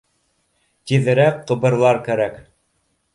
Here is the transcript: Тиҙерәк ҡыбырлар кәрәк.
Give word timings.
Тиҙерәк 0.91 1.37
ҡыбырлар 1.51 1.99
кәрәк. 2.09 2.41